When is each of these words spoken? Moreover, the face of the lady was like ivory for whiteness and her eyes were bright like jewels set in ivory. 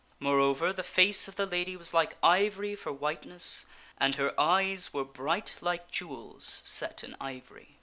Moreover, 0.19 0.73
the 0.73 0.81
face 0.83 1.27
of 1.27 1.35
the 1.35 1.45
lady 1.45 1.77
was 1.77 1.93
like 1.93 2.17
ivory 2.23 2.75
for 2.75 2.91
whiteness 2.91 3.67
and 3.99 4.15
her 4.15 4.33
eyes 4.41 4.91
were 4.91 5.05
bright 5.05 5.57
like 5.61 5.91
jewels 5.91 6.63
set 6.65 7.03
in 7.03 7.15
ivory. 7.21 7.77